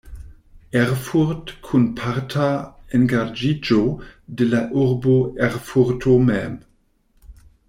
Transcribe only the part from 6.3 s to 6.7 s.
mem.